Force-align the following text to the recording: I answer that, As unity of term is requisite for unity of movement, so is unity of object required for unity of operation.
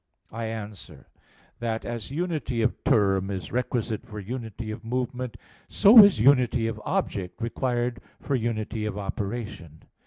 I 0.31 0.45
answer 0.45 1.09
that, 1.59 1.85
As 1.85 2.09
unity 2.09 2.63
of 2.63 2.83
term 2.83 3.29
is 3.29 3.51
requisite 3.51 4.03
for 4.03 4.19
unity 4.19 4.71
of 4.71 4.83
movement, 4.83 5.37
so 5.67 6.03
is 6.03 6.19
unity 6.19 6.65
of 6.65 6.81
object 6.85 7.39
required 7.39 8.01
for 8.19 8.33
unity 8.33 8.87
of 8.87 8.97
operation. 8.97 9.83